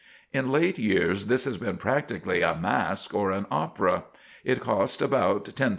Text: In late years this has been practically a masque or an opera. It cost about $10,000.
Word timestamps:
In 0.33 0.51
late 0.51 0.79
years 0.79 1.27
this 1.27 1.45
has 1.45 1.57
been 1.57 1.77
practically 1.77 2.41
a 2.41 2.55
masque 2.55 3.13
or 3.13 3.29
an 3.29 3.45
opera. 3.51 4.05
It 4.43 4.59
cost 4.59 4.99
about 4.99 5.45
$10,000. 5.45 5.69